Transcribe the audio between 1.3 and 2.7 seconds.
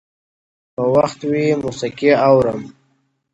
وي، موسيقي اورم!.